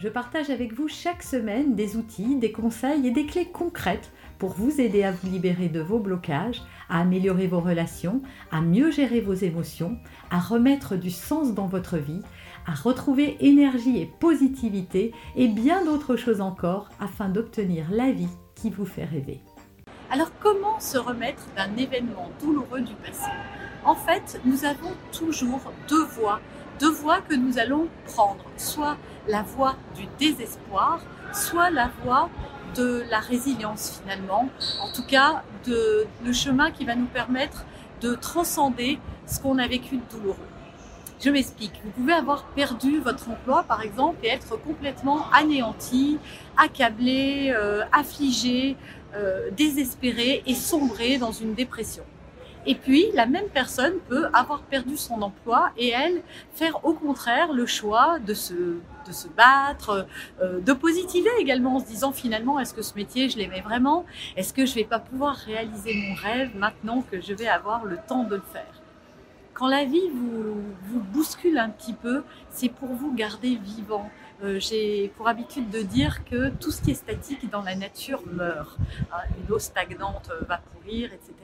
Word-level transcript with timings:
je 0.00 0.08
partage 0.08 0.48
avec 0.48 0.72
vous 0.72 0.88
chaque 0.88 1.22
semaine 1.22 1.74
des 1.74 1.96
outils, 1.96 2.36
des 2.36 2.52
conseils 2.52 3.06
et 3.06 3.10
des 3.10 3.26
clés 3.26 3.50
concrètes 3.52 4.10
pour 4.38 4.54
vous 4.54 4.80
aider 4.80 5.02
à 5.02 5.12
vous 5.12 5.30
libérer 5.30 5.68
de 5.68 5.80
vos 5.80 5.98
blocages, 5.98 6.62
à 6.88 7.00
améliorer 7.00 7.46
vos 7.46 7.60
relations, 7.60 8.22
à 8.50 8.62
mieux 8.62 8.90
gérer 8.90 9.20
vos 9.20 9.34
émotions, 9.34 9.98
à 10.30 10.38
remettre 10.38 10.96
du 10.96 11.10
sens 11.10 11.52
dans 11.52 11.66
votre 11.66 11.98
vie, 11.98 12.22
à 12.66 12.72
retrouver 12.72 13.36
énergie 13.40 14.00
et 14.00 14.10
positivité 14.20 15.12
et 15.36 15.48
bien 15.48 15.84
d'autres 15.84 16.16
choses 16.16 16.40
encore 16.40 16.88
afin 16.98 17.28
d'obtenir 17.28 17.84
la 17.90 18.10
vie 18.10 18.28
qui 18.54 18.70
vous 18.70 18.86
fait 18.86 19.04
rêver. 19.04 19.42
Alors 20.10 20.32
comment 20.40 20.80
se 20.80 20.96
remettre 20.96 21.42
d'un 21.56 21.76
événement 21.76 22.30
douloureux 22.40 22.80
du 22.80 22.94
passé? 22.94 23.30
En 23.84 23.94
fait, 23.94 24.40
nous 24.46 24.64
avons 24.64 24.92
toujours 25.12 25.72
deux 25.88 26.04
voies, 26.04 26.40
deux 26.80 26.90
voies 26.90 27.20
que 27.20 27.34
nous 27.34 27.58
allons 27.58 27.88
prendre, 28.06 28.44
soit 28.56 28.96
la 29.28 29.42
voie 29.42 29.76
du 29.94 30.06
désespoir, 30.18 31.00
soit 31.32 31.70
la 31.70 31.90
voie 32.02 32.30
de 32.74 33.04
la 33.10 33.20
résilience 33.20 34.00
finalement, 34.00 34.48
en 34.80 34.90
tout 34.92 35.04
cas 35.04 35.42
de, 35.66 36.06
le 36.24 36.32
chemin 36.32 36.70
qui 36.70 36.84
va 36.84 36.94
nous 36.94 37.06
permettre 37.06 37.64
de 38.00 38.14
transcender 38.14 38.98
ce 39.26 39.40
qu'on 39.40 39.58
a 39.58 39.66
vécu 39.66 39.96
de 39.96 40.02
douloureux. 40.10 40.36
Je 41.22 41.28
m'explique. 41.28 41.74
Vous 41.84 41.90
pouvez 41.90 42.14
avoir 42.14 42.44
perdu 42.44 42.98
votre 42.98 43.28
emploi, 43.28 43.62
par 43.64 43.82
exemple, 43.82 44.16
et 44.22 44.28
être 44.28 44.58
complètement 44.62 45.30
anéanti, 45.32 46.18
accablé, 46.56 47.52
euh, 47.54 47.82
affligé, 47.92 48.78
euh, 49.14 49.50
désespéré 49.50 50.42
et 50.46 50.54
sombré 50.54 51.18
dans 51.18 51.32
une 51.32 51.52
dépression. 51.52 52.04
Et 52.66 52.74
puis, 52.74 53.06
la 53.14 53.24
même 53.24 53.48
personne 53.48 53.94
peut 54.08 54.26
avoir 54.34 54.60
perdu 54.62 54.96
son 54.96 55.22
emploi 55.22 55.70
et 55.78 55.88
elle 55.88 56.22
faire 56.52 56.84
au 56.84 56.92
contraire 56.92 57.52
le 57.52 57.64
choix 57.64 58.18
de 58.18 58.34
se, 58.34 58.52
de 58.54 59.12
se 59.12 59.28
battre, 59.28 60.06
euh, 60.42 60.60
de 60.60 60.72
positiver 60.74 61.30
également 61.38 61.76
en 61.76 61.80
se 61.80 61.86
disant 61.86 62.12
finalement, 62.12 62.60
est-ce 62.60 62.74
que 62.74 62.82
ce 62.82 62.94
métier, 62.94 63.30
je 63.30 63.38
l'aimais 63.38 63.62
vraiment? 63.62 64.04
Est-ce 64.36 64.52
que 64.52 64.66
je 64.66 64.74
vais 64.74 64.84
pas 64.84 64.98
pouvoir 64.98 65.36
réaliser 65.36 65.94
mon 65.94 66.14
rêve 66.14 66.50
maintenant 66.54 67.02
que 67.10 67.20
je 67.20 67.32
vais 67.32 67.48
avoir 67.48 67.86
le 67.86 67.98
temps 68.06 68.24
de 68.24 68.36
le 68.36 68.42
faire? 68.52 68.82
Quand 69.54 69.68
la 69.68 69.84
vie 69.84 70.08
vous, 70.14 70.62
vous 70.84 71.00
bouscule 71.00 71.58
un 71.58 71.70
petit 71.70 71.92
peu, 71.92 72.24
c'est 72.50 72.70
pour 72.70 72.88
vous 72.88 73.12
garder 73.14 73.56
vivant, 73.56 74.10
euh, 74.42 74.58
j'ai 74.58 75.08
pour 75.16 75.28
habitude 75.28 75.70
de 75.70 75.82
dire 75.82 76.24
que 76.24 76.48
tout 76.48 76.70
ce 76.70 76.80
qui 76.82 76.92
est 76.92 76.94
statique 76.94 77.50
dans 77.50 77.62
la 77.62 77.74
nature 77.74 78.22
meurt. 78.32 78.78
Hein, 79.12 79.18
une 79.38 79.52
eau 79.52 79.58
stagnante 79.58 80.30
va 80.48 80.58
pourrir, 80.58 81.12
etc. 81.12 81.34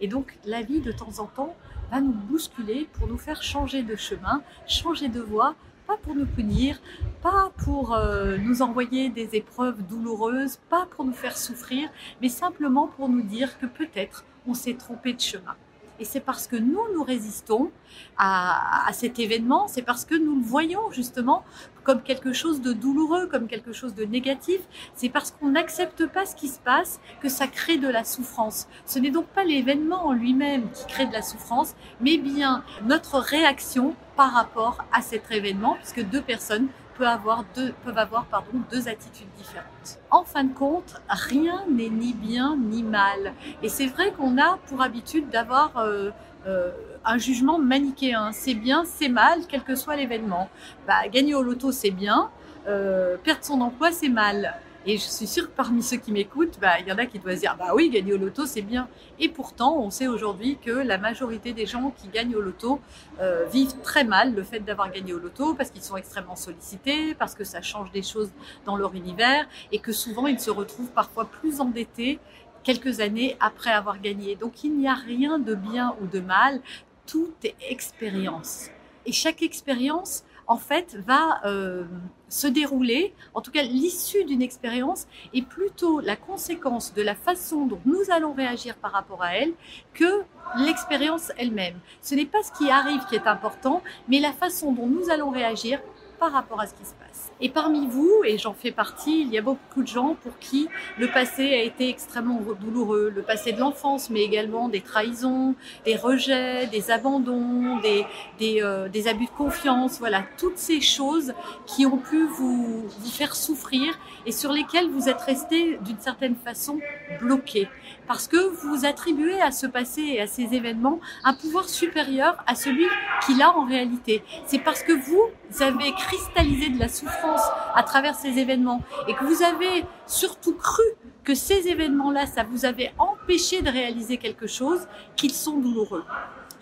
Et 0.00 0.08
donc 0.08 0.36
la 0.44 0.62
vie, 0.62 0.80
de 0.80 0.92
temps 0.92 1.18
en 1.18 1.26
temps, 1.26 1.56
va 1.90 2.00
nous 2.00 2.12
bousculer 2.12 2.88
pour 2.94 3.06
nous 3.08 3.18
faire 3.18 3.42
changer 3.42 3.82
de 3.82 3.96
chemin, 3.96 4.42
changer 4.66 5.08
de 5.08 5.20
voie, 5.20 5.54
pas 5.86 5.96
pour 5.96 6.14
nous 6.14 6.26
punir, 6.26 6.80
pas 7.22 7.50
pour 7.58 7.94
euh, 7.94 8.36
nous 8.38 8.62
envoyer 8.62 9.10
des 9.10 9.36
épreuves 9.36 9.82
douloureuses, 9.86 10.58
pas 10.68 10.86
pour 10.86 11.04
nous 11.04 11.12
faire 11.12 11.36
souffrir, 11.36 11.88
mais 12.20 12.28
simplement 12.28 12.88
pour 12.88 13.08
nous 13.08 13.22
dire 13.22 13.58
que 13.58 13.66
peut-être 13.66 14.24
on 14.46 14.54
s'est 14.54 14.74
trompé 14.74 15.12
de 15.12 15.20
chemin. 15.20 15.56
Et 16.00 16.04
c'est 16.04 16.20
parce 16.20 16.46
que 16.46 16.56
nous, 16.56 16.80
nous 16.94 17.04
résistons 17.04 17.70
à, 18.16 18.88
cet 18.92 19.18
événement, 19.18 19.68
c'est 19.68 19.82
parce 19.82 20.04
que 20.04 20.14
nous 20.14 20.36
le 20.36 20.42
voyons 20.42 20.90
justement 20.90 21.44
comme 21.84 22.02
quelque 22.02 22.32
chose 22.32 22.62
de 22.62 22.72
douloureux, 22.72 23.26
comme 23.26 23.46
quelque 23.46 23.72
chose 23.72 23.94
de 23.94 24.04
négatif. 24.04 24.60
C'est 24.94 25.08
parce 25.08 25.30
qu'on 25.30 25.50
n'accepte 25.50 26.06
pas 26.06 26.26
ce 26.26 26.34
qui 26.34 26.48
se 26.48 26.58
passe 26.58 26.98
que 27.20 27.28
ça 27.28 27.46
crée 27.46 27.76
de 27.76 27.88
la 27.88 28.04
souffrance. 28.04 28.68
Ce 28.86 28.98
n'est 28.98 29.10
donc 29.10 29.26
pas 29.26 29.44
l'événement 29.44 30.06
en 30.06 30.12
lui-même 30.12 30.70
qui 30.72 30.86
crée 30.86 31.06
de 31.06 31.12
la 31.12 31.22
souffrance, 31.22 31.74
mais 32.00 32.16
bien 32.16 32.64
notre 32.86 33.18
réaction 33.18 33.94
par 34.16 34.32
rapport 34.32 34.84
à 34.92 35.02
cet 35.02 35.30
événement, 35.30 35.74
puisque 35.74 36.08
deux 36.08 36.22
personnes 36.22 36.68
peuvent 36.96 37.06
avoir 37.06 37.44
deux, 37.54 37.72
peuvent 37.84 37.98
avoir 37.98 38.24
pardon, 38.26 38.50
deux 38.70 38.88
attitudes 38.88 39.28
différentes. 39.36 40.00
En 40.10 40.24
fin 40.24 40.44
de 40.44 40.54
compte, 40.54 41.00
rien 41.08 41.64
n'est 41.68 41.88
ni 41.88 42.12
bien 42.12 42.56
ni 42.56 42.82
mal. 42.82 43.34
Et 43.62 43.68
c'est 43.68 43.86
vrai 43.86 44.12
qu'on 44.12 44.38
a 44.38 44.58
pour 44.68 44.82
habitude 44.82 45.28
d'avoir 45.30 45.76
euh, 45.76 46.10
euh, 46.46 46.70
un 47.04 47.18
jugement 47.18 47.58
manichéen. 47.58 48.32
C'est 48.32 48.54
bien, 48.54 48.84
c'est 48.84 49.08
mal, 49.08 49.40
quel 49.48 49.62
que 49.62 49.74
soit 49.74 49.96
l'événement. 49.96 50.48
Bah, 50.86 51.08
gagner 51.10 51.34
au 51.34 51.42
loto, 51.42 51.72
c'est 51.72 51.90
bien. 51.90 52.30
Euh, 52.66 53.16
perdre 53.22 53.44
son 53.44 53.60
emploi, 53.60 53.92
c'est 53.92 54.08
mal. 54.08 54.54
Et 54.86 54.98
je 54.98 55.02
suis 55.02 55.26
sûre 55.26 55.44
que 55.44 55.56
parmi 55.56 55.82
ceux 55.82 55.96
qui 55.96 56.12
m'écoutent, 56.12 56.58
bah, 56.60 56.78
il 56.78 56.86
y 56.86 56.92
en 56.92 56.98
a 56.98 57.06
qui 57.06 57.18
doivent 57.18 57.38
dire, 57.38 57.56
bah 57.58 57.72
oui, 57.74 57.88
gagner 57.88 58.12
au 58.12 58.18
loto, 58.18 58.44
c'est 58.44 58.62
bien. 58.62 58.86
Et 59.18 59.30
pourtant, 59.30 59.78
on 59.78 59.88
sait 59.90 60.08
aujourd'hui 60.08 60.58
que 60.62 60.70
la 60.70 60.98
majorité 60.98 61.54
des 61.54 61.64
gens 61.64 61.90
qui 61.96 62.08
gagnent 62.08 62.36
au 62.36 62.42
loto 62.42 62.80
euh, 63.20 63.46
vivent 63.46 63.80
très 63.82 64.04
mal 64.04 64.34
le 64.34 64.42
fait 64.42 64.60
d'avoir 64.60 64.90
gagné 64.90 65.14
au 65.14 65.18
loto 65.18 65.54
parce 65.54 65.70
qu'ils 65.70 65.82
sont 65.82 65.96
extrêmement 65.96 66.36
sollicités, 66.36 67.14
parce 67.14 67.34
que 67.34 67.44
ça 67.44 67.62
change 67.62 67.92
des 67.92 68.02
choses 68.02 68.30
dans 68.66 68.76
leur 68.76 68.94
univers 68.94 69.46
et 69.72 69.78
que 69.78 69.92
souvent 69.92 70.26
ils 70.26 70.40
se 70.40 70.50
retrouvent 70.50 70.90
parfois 70.90 71.24
plus 71.24 71.60
endettés 71.60 72.18
quelques 72.62 73.00
années 73.00 73.36
après 73.40 73.70
avoir 73.70 74.00
gagné. 74.00 74.36
Donc 74.36 74.64
il 74.64 74.76
n'y 74.76 74.88
a 74.88 74.94
rien 74.94 75.38
de 75.38 75.54
bien 75.54 75.94
ou 76.02 76.06
de 76.06 76.20
mal, 76.20 76.60
tout 77.06 77.32
est 77.42 77.54
expérience. 77.70 78.68
Et 79.06 79.12
chaque 79.12 79.42
expérience 79.42 80.24
en 80.46 80.56
fait, 80.56 80.96
va 81.06 81.40
euh, 81.44 81.84
se 82.28 82.46
dérouler, 82.46 83.14
en 83.32 83.40
tout 83.40 83.50
cas 83.50 83.62
l'issue 83.62 84.24
d'une 84.24 84.42
expérience 84.42 85.06
est 85.32 85.46
plutôt 85.46 86.00
la 86.00 86.16
conséquence 86.16 86.92
de 86.94 87.02
la 87.02 87.14
façon 87.14 87.66
dont 87.66 87.80
nous 87.86 88.10
allons 88.10 88.32
réagir 88.32 88.76
par 88.76 88.92
rapport 88.92 89.22
à 89.22 89.36
elle 89.36 89.52
que 89.92 90.22
l'expérience 90.58 91.32
elle-même. 91.36 91.78
Ce 92.02 92.14
n'est 92.14 92.26
pas 92.26 92.42
ce 92.42 92.52
qui 92.52 92.70
arrive 92.70 93.04
qui 93.06 93.14
est 93.14 93.26
important, 93.26 93.82
mais 94.08 94.20
la 94.20 94.32
façon 94.32 94.72
dont 94.72 94.86
nous 94.86 95.10
allons 95.10 95.30
réagir 95.30 95.80
par 96.18 96.32
rapport 96.32 96.60
à 96.60 96.66
ce 96.66 96.74
qui 96.74 96.84
se 96.84 96.94
passe. 96.94 97.30
Et 97.40 97.48
parmi 97.48 97.86
vous, 97.86 98.22
et 98.24 98.38
j'en 98.38 98.54
fais 98.54 98.70
partie, 98.70 99.22
il 99.22 99.28
y 99.28 99.38
a 99.38 99.42
beaucoup 99.42 99.82
de 99.82 99.88
gens 99.88 100.16
pour 100.22 100.38
qui 100.38 100.68
le 100.98 101.08
passé 101.08 101.52
a 101.52 101.62
été 101.62 101.88
extrêmement 101.88 102.40
douloureux, 102.60 103.12
le 103.14 103.22
passé 103.22 103.52
de 103.52 103.60
l'enfance, 103.60 104.10
mais 104.10 104.22
également 104.22 104.68
des 104.68 104.80
trahisons, 104.80 105.54
des 105.84 105.96
rejets, 105.96 106.66
des 106.68 106.90
abandons, 106.90 107.78
des, 107.80 108.06
des, 108.38 108.62
euh, 108.62 108.88
des, 108.88 109.08
abus 109.08 109.26
de 109.26 109.30
confiance, 109.30 109.98
voilà, 109.98 110.22
toutes 110.38 110.58
ces 110.58 110.80
choses 110.80 111.34
qui 111.66 111.86
ont 111.86 111.98
pu 111.98 112.24
vous, 112.26 112.86
vous 112.88 113.10
faire 113.10 113.34
souffrir 113.34 113.98
et 114.26 114.32
sur 114.32 114.52
lesquelles 114.52 114.88
vous 114.90 115.08
êtes 115.08 115.20
resté 115.20 115.78
d'une 115.84 115.98
certaine 115.98 116.36
façon 116.36 116.78
bloqué. 117.20 117.68
Parce 118.06 118.28
que 118.28 118.36
vous 118.36 118.84
attribuez 118.84 119.40
à 119.40 119.50
ce 119.50 119.66
passé 119.66 120.02
et 120.02 120.20
à 120.20 120.26
ces 120.26 120.54
événements 120.54 121.00
un 121.24 121.34
pouvoir 121.34 121.68
supérieur 121.68 122.36
à 122.46 122.54
celui 122.54 122.86
qu'il 123.24 123.42
a 123.42 123.50
en 123.56 123.64
réalité. 123.64 124.22
C'est 124.46 124.58
parce 124.58 124.82
que 124.82 124.92
vous 124.92 125.30
avez 125.62 125.92
cristallisé 126.06 126.68
de 126.70 126.78
la 126.78 126.88
souffrance 126.88 127.42
à 127.74 127.82
travers 127.82 128.14
ces 128.14 128.38
événements 128.38 128.82
et 129.08 129.14
que 129.14 129.24
vous 129.24 129.42
avez 129.42 129.84
surtout 130.06 130.54
cru 130.54 130.82
que 131.24 131.34
ces 131.34 131.68
événements-là, 131.68 132.26
ça 132.26 132.44
vous 132.44 132.64
avait 132.64 132.92
empêché 132.98 133.62
de 133.62 133.70
réaliser 133.70 134.18
quelque 134.18 134.46
chose, 134.46 134.86
qu'ils 135.16 135.32
sont 135.32 135.58
douloureux. 135.58 136.04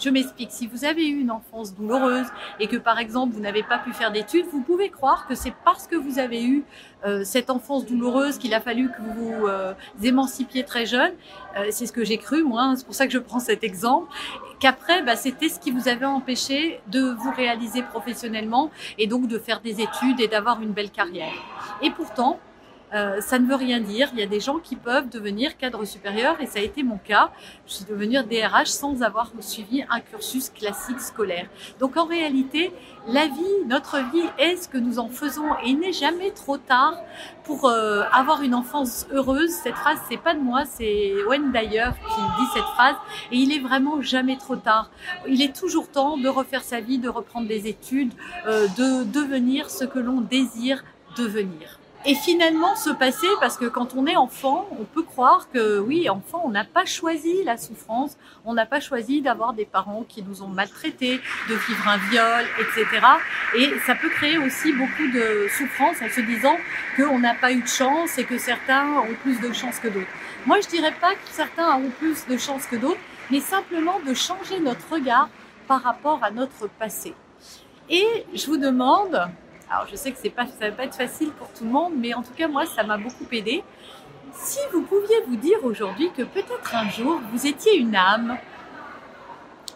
Je 0.03 0.11
m'explique. 0.11 0.51
Si 0.51 0.67
vous 0.67 0.85
avez 0.85 1.07
eu 1.07 1.21
une 1.21 1.31
enfance 1.31 1.75
douloureuse 1.75 2.27
et 2.59 2.67
que 2.67 2.77
par 2.77 2.99
exemple 2.99 3.35
vous 3.35 3.41
n'avez 3.41 3.63
pas 3.63 3.79
pu 3.79 3.93
faire 3.93 4.11
d'études, 4.11 4.47
vous 4.51 4.61
pouvez 4.61 4.89
croire 4.89 5.29
que 5.29 5.37
c'est 5.37 5.55
parce 5.65 5.87
que 5.87 5.95
vous 5.95 6.19
avez 6.19 6.43
eu 6.43 6.65
euh, 7.05 7.23
cette 7.23 7.51
enfance 7.51 7.87
douloureuse 7.87 8.39
qu'il 8.39 8.53
a 8.53 8.61
fallu 8.61 8.91
que 8.91 9.01
vous 9.01 9.13
vous 9.13 9.47
euh, 9.47 9.75
émancipiez 10.03 10.65
très 10.65 10.87
jeune. 10.87 11.13
Euh, 11.57 11.67
c'est 11.71 11.87
ce 11.87 11.93
que 11.93 12.05
j'ai 12.05 12.19
cru 12.19 12.43
moi. 12.43 12.63
Hein. 12.63 12.77
c'est 12.77 12.85
pour 12.85 12.95
ça 12.95 13.07
que 13.07 13.13
je 13.13 13.19
prends 13.19 13.39
cet 13.39 13.63
exemple. 13.63 14.13
Qu'après, 14.59 15.03
bah, 15.03 15.17
c'était 15.17 15.49
ce 15.49 15.61
qui 15.61 15.71
vous 15.71 15.89
avait 15.89 16.07
empêché 16.07 16.81
de 16.89 17.01
vous 17.01 17.33
réaliser 17.33 17.83
professionnellement 17.83 18.71
et 18.99 19.07
donc 19.07 19.29
de 19.29 19.39
faire 19.39 19.61
des 19.61 19.81
études 19.81 20.21
et 20.21 20.29
d'avoir 20.29 20.63
une 20.63 20.73
belle 20.73 20.91
carrière. 20.91 21.33
Et 21.81 21.91
pourtant, 21.91 22.39
euh, 22.95 23.21
ça 23.21 23.39
ne 23.39 23.47
veut 23.47 23.55
rien 23.55 23.81
dire. 23.81 24.11
Il 24.13 24.21
y 24.21 24.23
a 24.23 24.27
des 24.27 24.41
gens 24.41 24.59
qui 24.59 24.77
peuvent 24.77 25.09
devenir 25.09 25.57
cadre 25.57 25.85
supérieur 25.85 26.41
et 26.41 26.47
ça 26.47 26.59
a 26.59 26.63
été 26.63 26.83
mon 26.83 26.99
cas. 26.99 27.31
Je 27.67 27.75
suis 27.75 27.85
devenue 27.85 28.19
DRH 28.23 28.67
sans 28.67 29.03
avoir 29.03 29.31
suivi 29.41 29.85
un 29.91 30.01
cursus 30.01 30.51
classique 30.51 31.01
scolaire. 31.01 31.49
Donc 31.81 31.97
en 31.97 32.05
réalité, 32.05 32.73
la 33.09 33.27
vie, 33.27 33.65
notre 33.67 33.99
vie 34.13 34.29
est 34.39 34.57
ce 34.57 34.69
que 34.69 34.79
nous 34.79 34.99
en 34.99 35.09
faisons 35.09 35.55
et 35.65 35.71
il 35.71 35.79
n'est 35.79 35.93
jamais 35.93 36.31
trop 36.31 36.59
tard 36.59 36.95
pour 37.45 37.67
euh, 37.67 38.03
avoir 38.13 38.43
une 38.43 38.55
enfance 38.55 39.07
heureuse. 39.11 39.51
Cette 39.51 39.75
phrase, 39.75 39.99
c'est 40.09 40.21
pas 40.21 40.35
de 40.35 40.41
moi, 40.41 40.65
c'est 40.65 41.15
Wayne 41.27 41.53
Dyer 41.53 41.91
qui 41.97 42.21
dit 42.41 42.49
cette 42.55 42.63
phrase 42.75 42.97
et 43.31 43.37
il 43.37 43.53
est 43.53 43.61
vraiment 43.61 44.03
jamais 44.03 44.37
trop 44.37 44.57
tard. 44.57 44.91
Il 45.27 45.41
est 45.43 45.55
toujours 45.55 45.89
temps 45.89 46.17
de 46.17 46.29
refaire 46.29 46.63
sa 46.63 46.81
vie, 46.81 46.99
de 46.99 47.09
reprendre 47.09 47.49
des 47.49 47.67
études, 47.67 48.13
euh, 48.47 48.67
de 48.77 49.05
devenir 49.05 49.71
ce 49.71 49.85
que 49.85 49.99
l'on 49.99 50.21
désire 50.21 50.85
devenir. 51.17 51.79
Et 52.05 52.15
finalement 52.15 52.75
se 52.75 52.91
passer, 52.91 53.29
parce 53.41 53.57
que 53.57 53.67
quand 53.67 53.95
on 53.95 54.07
est 54.07 54.17
enfant, 54.17 54.67
on 54.81 54.85
peut 54.85 55.03
croire 55.03 55.49
que 55.53 55.79
oui, 55.79 56.09
enfant, 56.09 56.43
on 56.45 56.51
n'a 56.51 56.65
pas 56.65 56.85
choisi 56.85 57.45
la 57.45 57.57
souffrance, 57.57 58.17
on 58.45 58.55
n'a 58.55 58.67
pas 58.67 58.81
choisi 58.81 59.23
d'avoir 59.23 59.53
des 59.53 59.65
parents 59.65 60.05
qui 60.09 60.23
nous 60.23 60.43
ont 60.43 60.49
maltraités, 60.49 61.21
de 61.49 61.55
vivre 61.55 61.89
un 61.89 61.99
viol, 62.11 62.45
etc. 62.59 63.07
Et 63.57 63.73
ça 63.87 63.95
peut 63.95 64.09
créer 64.11 64.39
aussi 64.39 64.73
beaucoup 64.73 65.09
de 65.15 65.47
souffrance 65.57 65.97
en 66.03 66.09
se 66.09 66.21
disant 66.21 66.57
qu'on 66.97 67.19
n'a 67.19 67.35
pas 67.35 67.53
eu 67.53 67.63
de 67.63 67.69
chance 67.69 68.19
et 68.19 68.25
que 68.25 68.39
certains 68.39 68.87
ont 68.99 69.15
plus 69.23 69.41
de 69.41 69.53
chance 69.53 69.79
que 69.79 69.89
d'autres. 69.89 70.11
Moi, 70.45 70.61
je 70.61 70.69
dirais 70.69 70.95
pas 71.01 71.15
que 71.15 71.29
certains 71.31 71.77
ont 71.77 71.91
plus 71.99 72.27
de 72.27 72.37
chance 72.37 72.67
que 72.67 72.77
d'autres, 72.77 73.01
mais 73.31 73.41
simplement 73.41 74.01
de 74.05 74.13
changer 74.13 74.59
notre 74.59 74.93
regard 74.93 75.29
par 75.69 75.83
rapport 75.83 76.19
à 76.23 76.31
notre 76.31 76.69
passé. 76.69 77.15
Et 77.89 78.07
je 78.35 78.47
vous 78.47 78.57
demande, 78.57 79.29
alors 79.73 79.87
je 79.91 79.97
sais 79.97 80.13
que 80.13 80.29
pas, 80.29 80.45
ça 80.47 80.69
va 80.69 80.73
pas 80.73 80.85
être 80.85 80.97
facile 80.97 81.31
pour 81.31 81.49
tout 81.49 81.65
le 81.65 81.71
monde, 81.71 81.95
mais 81.97 82.13
en 82.13 82.23
tout 82.23 82.35
cas 82.37 82.47
moi 82.47 82.67
ça 82.67 82.83
m'a 82.83 82.99
beaucoup 82.99 83.25
aidé. 83.33 83.65
Si 84.35 84.59
vous 84.71 84.83
pouviez 84.83 85.17
vous 85.27 85.37
dire 85.37 85.65
aujourd'hui 85.65 86.11
que 86.15 86.23
peut-être 86.23 86.75
un 86.75 86.91
jour 86.91 87.21
vous 87.33 87.47
étiez 87.47 87.79
une 87.79 87.97
âme 87.97 88.37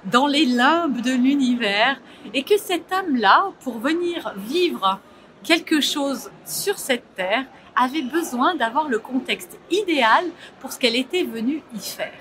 dans 0.04 0.26
les 0.26 0.44
limbes 0.44 1.00
de 1.00 1.12
l'univers 1.12 1.98
et 2.34 2.43
que 2.43 2.58
cette 2.58 2.93
âme-là, 2.93 3.46
pour 3.60 3.78
venir 3.78 4.34
vivre 4.37 5.00
quelque 5.43 5.81
chose 5.81 6.31
sur 6.44 6.78
cette 6.78 7.14
terre, 7.14 7.46
avait 7.75 8.02
besoin 8.02 8.54
d'avoir 8.54 8.88
le 8.88 8.99
contexte 8.99 9.58
idéal 9.70 10.25
pour 10.60 10.72
ce 10.72 10.78
qu'elle 10.78 10.96
était 10.96 11.25
venue 11.25 11.62
y 11.75 11.81
faire. 11.81 12.12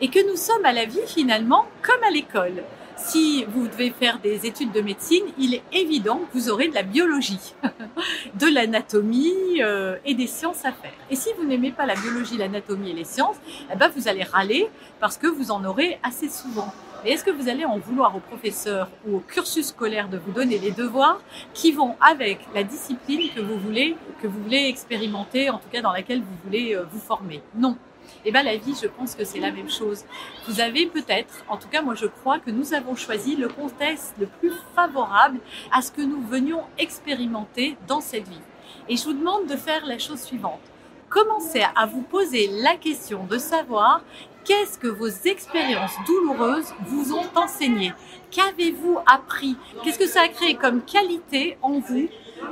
Et 0.00 0.08
que 0.08 0.30
nous 0.30 0.36
sommes 0.36 0.64
à 0.64 0.72
la 0.72 0.86
vie 0.86 1.06
finalement 1.06 1.66
comme 1.82 2.02
à 2.04 2.10
l'école 2.10 2.62
si 2.96 3.44
vous 3.44 3.68
devez 3.68 3.90
faire 3.90 4.18
des 4.18 4.46
études 4.46 4.72
de 4.72 4.80
médecine, 4.80 5.24
il 5.38 5.54
est 5.54 5.62
évident 5.72 6.18
que 6.18 6.38
vous 6.38 6.50
aurez 6.50 6.68
de 6.68 6.74
la 6.74 6.82
biologie, 6.82 7.54
de 8.34 8.46
l'anatomie 8.46 9.60
euh, 9.60 9.96
et 10.04 10.14
des 10.14 10.26
sciences 10.26 10.64
à 10.64 10.72
faire. 10.72 10.92
Et 11.10 11.16
si 11.16 11.28
vous 11.38 11.44
n'aimez 11.44 11.72
pas 11.72 11.86
la 11.86 11.94
biologie, 11.94 12.36
l'anatomie 12.36 12.90
et 12.90 12.94
les 12.94 13.04
sciences, 13.04 13.36
eh 13.72 13.76
ben 13.76 13.90
vous 13.94 14.08
allez 14.08 14.24
râler 14.24 14.68
parce 15.00 15.16
que 15.18 15.26
vous 15.26 15.50
en 15.50 15.64
aurez 15.64 15.98
assez 16.02 16.28
souvent. 16.28 16.72
Et 17.04 17.12
est-ce 17.12 17.22
que 17.22 17.30
vous 17.30 17.48
allez 17.48 17.64
en 17.64 17.78
vouloir 17.78 18.16
au 18.16 18.20
professeur 18.20 18.88
ou 19.06 19.16
au 19.16 19.20
cursus 19.20 19.68
scolaire 19.68 20.08
de 20.08 20.18
vous 20.18 20.32
donner 20.32 20.58
les 20.58 20.72
devoirs 20.72 21.20
qui 21.54 21.70
vont 21.72 21.94
avec 22.00 22.40
la 22.54 22.64
discipline 22.64 23.30
que 23.34 23.40
vous 23.40 23.58
voulez, 23.58 23.96
que 24.22 24.26
vous 24.26 24.42
voulez 24.42 24.66
expérimenter, 24.66 25.50
en 25.50 25.58
tout 25.58 25.68
cas 25.70 25.82
dans 25.82 25.92
laquelle 25.92 26.20
vous 26.20 26.36
voulez 26.44 26.74
euh, 26.74 26.84
vous 26.90 26.98
former? 26.98 27.42
Non. 27.54 27.76
Et 28.24 28.28
eh 28.28 28.32
bien 28.32 28.42
la 28.42 28.56
vie, 28.56 28.74
je 28.80 28.88
pense 28.88 29.14
que 29.14 29.24
c'est 29.24 29.40
la 29.40 29.52
même 29.52 29.70
chose. 29.70 30.04
Vous 30.48 30.60
avez 30.60 30.86
peut-être, 30.86 31.44
en 31.48 31.56
tout 31.56 31.68
cas 31.68 31.82
moi 31.82 31.94
je 31.94 32.06
crois 32.06 32.38
que 32.38 32.50
nous 32.50 32.74
avons 32.74 32.96
choisi 32.96 33.36
le 33.36 33.48
contexte 33.48 34.14
le 34.18 34.26
plus 34.26 34.52
favorable 34.74 35.38
à 35.72 35.82
ce 35.82 35.90
que 35.90 36.02
nous 36.02 36.22
venions 36.22 36.62
expérimenter 36.78 37.76
dans 37.86 38.00
cette 38.00 38.28
vie. 38.28 38.40
Et 38.88 38.96
je 38.96 39.04
vous 39.04 39.12
demande 39.12 39.46
de 39.46 39.56
faire 39.56 39.84
la 39.86 39.98
chose 39.98 40.20
suivante. 40.20 40.60
Commencez 41.08 41.64
à 41.74 41.86
vous 41.86 42.02
poser 42.02 42.48
la 42.62 42.76
question 42.76 43.24
de 43.24 43.38
savoir 43.38 44.02
qu'est-ce 44.46 44.78
que 44.78 44.86
vos 44.86 45.08
expériences 45.08 45.96
douloureuses 46.06 46.72
vous 46.86 47.12
ont 47.12 47.26
enseigné 47.34 47.92
Qu'avez-vous 48.30 48.98
appris 49.06 49.56
Qu'est-ce 49.82 49.98
que 49.98 50.06
ça 50.06 50.22
a 50.22 50.28
créé 50.28 50.54
comme 50.54 50.82
qualité 50.82 51.58
en 51.62 51.80
vous 51.80 52.08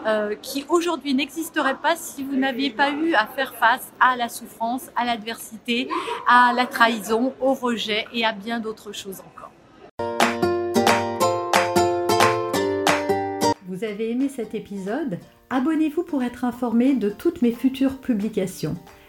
euh, 0.06 0.34
qui 0.42 0.64
aujourd'hui 0.68 1.14
n'existerait 1.14 1.76
pas 1.76 1.94
si 1.94 2.24
vous 2.24 2.36
n'aviez 2.36 2.70
pas 2.70 2.90
eu 2.90 3.14
à 3.14 3.26
faire 3.26 3.54
face 3.54 3.92
à 4.00 4.16
la 4.16 4.28
souffrance, 4.28 4.90
à 4.96 5.04
l'adversité, 5.04 5.88
à 6.26 6.52
la 6.54 6.66
trahison, 6.66 7.32
au 7.40 7.54
rejet 7.54 8.06
et 8.12 8.24
à 8.24 8.32
bien 8.32 8.60
d'autres 8.60 8.92
choses 8.92 9.20
encore. 9.20 9.50
Vous 13.68 13.84
avez 13.84 14.10
aimé 14.10 14.28
cet 14.28 14.54
épisode? 14.54 15.18
Abonnez-vous 15.50 16.02
pour 16.02 16.22
être 16.22 16.44
informé 16.44 16.94
de 16.94 17.10
toutes 17.10 17.42
mes 17.42 17.52
futures 17.52 17.98
publications. 17.98 18.76